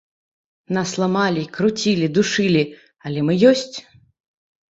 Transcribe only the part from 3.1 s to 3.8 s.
мы ёсць.